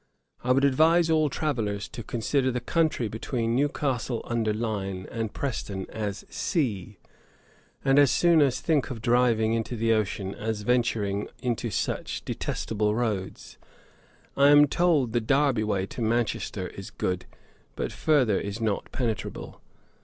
'I 0.43 0.53
would 0.53 0.65
advise 0.65 1.11
all 1.11 1.29
travellers 1.29 1.87
to 1.89 2.01
consider 2.01 2.49
the 2.49 2.59
country 2.59 3.07
between 3.07 3.55
Newcastle 3.55 4.23
under 4.25 4.51
Line 4.51 5.05
and 5.11 5.31
Preston 5.31 5.85
as 5.91 6.25
sea, 6.27 6.97
and 7.85 7.99
as 7.99 8.09
soon 8.09 8.49
think 8.49 8.89
of 8.89 8.99
driving 8.99 9.53
into 9.53 9.75
the 9.75 9.93
ocean 9.93 10.33
as 10.33 10.63
venturing 10.63 11.27
into 11.43 11.69
such 11.69 12.25
detestable 12.25 12.95
roads. 12.95 13.59
I 14.35 14.47
am 14.49 14.65
told 14.65 15.13
the 15.13 15.21
Derby 15.21 15.63
way 15.63 15.85
to 15.85 16.01
Manchester 16.01 16.69
is 16.69 16.89
good, 16.89 17.27
but 17.75 17.91
further 17.91 18.39
is 18.39 18.59
not 18.59 18.91
penetrable.' 18.91 19.61